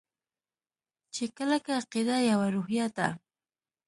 چې 1.13 1.23
کلکه 1.37 1.71
عقیده 1.79 2.17
يوه 2.29 2.47
روحیه 2.55 2.87
ده. 2.95 3.07